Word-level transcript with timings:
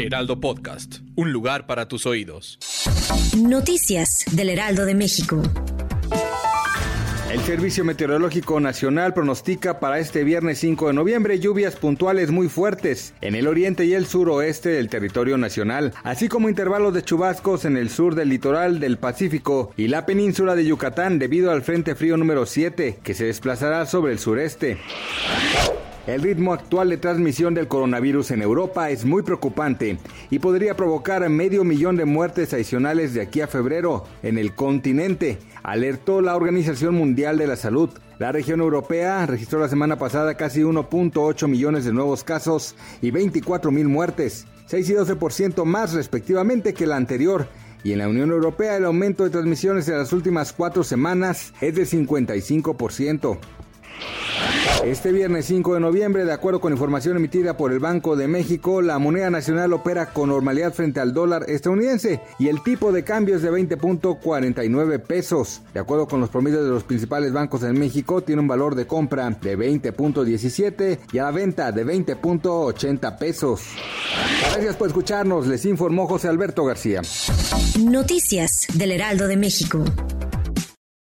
Heraldo 0.00 0.40
Podcast, 0.40 1.00
un 1.14 1.30
lugar 1.30 1.66
para 1.66 1.86
tus 1.86 2.06
oídos. 2.06 2.58
Noticias 3.36 4.24
del 4.32 4.48
Heraldo 4.48 4.86
de 4.86 4.94
México. 4.94 5.42
El 7.30 7.40
Servicio 7.40 7.84
Meteorológico 7.84 8.58
Nacional 8.60 9.12
pronostica 9.12 9.78
para 9.78 9.98
este 9.98 10.24
viernes 10.24 10.58
5 10.58 10.88
de 10.88 10.92
noviembre 10.94 11.38
lluvias 11.38 11.76
puntuales 11.76 12.30
muy 12.30 12.48
fuertes 12.48 13.12
en 13.20 13.34
el 13.34 13.46
oriente 13.46 13.84
y 13.84 13.92
el 13.92 14.06
suroeste 14.06 14.70
del 14.70 14.88
territorio 14.88 15.36
nacional, 15.36 15.92
así 16.02 16.28
como 16.28 16.48
intervalos 16.48 16.94
de 16.94 17.04
chubascos 17.04 17.66
en 17.66 17.76
el 17.76 17.90
sur 17.90 18.14
del 18.14 18.30
litoral 18.30 18.80
del 18.80 18.96
Pacífico 18.96 19.72
y 19.76 19.88
la 19.88 20.06
península 20.06 20.56
de 20.56 20.64
Yucatán 20.64 21.18
debido 21.18 21.50
al 21.50 21.62
Frente 21.62 21.94
Frío 21.94 22.16
número 22.16 22.46
7 22.46 23.00
que 23.02 23.14
se 23.14 23.26
desplazará 23.26 23.84
sobre 23.84 24.12
el 24.12 24.18
sureste. 24.18 24.78
El 26.06 26.22
ritmo 26.22 26.54
actual 26.54 26.88
de 26.88 26.96
transmisión 26.96 27.52
del 27.52 27.68
coronavirus 27.68 28.30
en 28.30 28.40
Europa 28.40 28.88
es 28.88 29.04
muy 29.04 29.22
preocupante 29.22 29.98
y 30.30 30.38
podría 30.38 30.74
provocar 30.74 31.28
medio 31.28 31.62
millón 31.62 31.96
de 31.96 32.06
muertes 32.06 32.54
adicionales 32.54 33.12
de 33.12 33.20
aquí 33.20 33.42
a 33.42 33.46
febrero 33.46 34.04
en 34.22 34.38
el 34.38 34.54
continente, 34.54 35.38
alertó 35.62 36.22
la 36.22 36.36
Organización 36.36 36.94
Mundial 36.94 37.36
de 37.36 37.46
la 37.46 37.56
Salud. 37.56 37.90
La 38.18 38.32
región 38.32 38.60
europea 38.60 39.26
registró 39.26 39.60
la 39.60 39.68
semana 39.68 39.98
pasada 39.98 40.36
casi 40.36 40.62
1.8 40.62 41.46
millones 41.48 41.84
de 41.84 41.92
nuevos 41.92 42.24
casos 42.24 42.76
y 43.02 43.10
24 43.10 43.70
mil 43.70 43.88
muertes, 43.88 44.46
6 44.66 44.88
y 44.88 44.94
12% 44.94 45.64
más 45.64 45.92
respectivamente 45.92 46.72
que 46.72 46.86
la 46.86 46.96
anterior. 46.96 47.46
Y 47.84 47.92
en 47.92 47.98
la 47.98 48.08
Unión 48.08 48.30
Europea 48.30 48.76
el 48.76 48.86
aumento 48.86 49.24
de 49.24 49.30
transmisiones 49.30 49.88
en 49.88 49.98
las 49.98 50.12
últimas 50.14 50.52
cuatro 50.54 50.82
semanas 50.82 51.52
es 51.60 51.74
de 51.74 51.82
55%. 51.82 53.38
Este 54.84 55.12
viernes 55.12 55.44
5 55.44 55.74
de 55.74 55.80
noviembre, 55.80 56.24
de 56.24 56.32
acuerdo 56.32 56.58
con 56.58 56.72
información 56.72 57.16
emitida 57.16 57.54
por 57.56 57.70
el 57.70 57.80
Banco 57.80 58.16
de 58.16 58.26
México, 58.28 58.80
la 58.80 58.98
moneda 58.98 59.28
nacional 59.28 59.74
opera 59.74 60.06
con 60.06 60.30
normalidad 60.30 60.72
frente 60.72 61.00
al 61.00 61.12
dólar 61.12 61.44
estadounidense 61.48 62.22
y 62.38 62.48
el 62.48 62.62
tipo 62.62 62.90
de 62.90 63.04
cambio 63.04 63.36
es 63.36 63.42
de 63.42 63.50
20.49 63.50 65.00
pesos. 65.00 65.60
De 65.74 65.80
acuerdo 65.80 66.08
con 66.08 66.20
los 66.20 66.30
promedios 66.30 66.64
de 66.64 66.70
los 66.70 66.84
principales 66.84 67.32
bancos 67.32 67.62
en 67.62 67.78
México, 67.78 68.22
tiene 68.22 68.40
un 68.40 68.48
valor 68.48 68.74
de 68.74 68.86
compra 68.86 69.28
de 69.28 69.58
20.17 69.58 70.98
y 71.12 71.18
a 71.18 71.24
la 71.24 71.30
venta 71.30 71.72
de 71.72 71.84
20.80 71.84 73.18
pesos. 73.18 73.62
Gracias 74.52 74.76
por 74.76 74.88
escucharnos, 74.88 75.46
les 75.46 75.66
informó 75.66 76.06
José 76.06 76.28
Alberto 76.28 76.64
García. 76.64 77.02
Noticias 77.78 78.66
del 78.72 78.92
Heraldo 78.92 79.28
de 79.28 79.36
México. 79.36 79.84